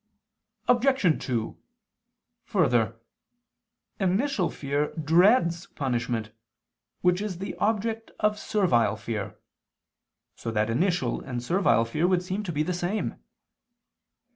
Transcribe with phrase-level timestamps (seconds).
[0.67, 1.23] Obj.
[1.27, 1.57] 2:
[2.45, 2.99] Further,
[3.99, 6.31] initial fear dreads punishment,
[7.01, 9.39] which is the object of servile fear,
[10.35, 13.21] so that initial and servile fear would seem to be the same.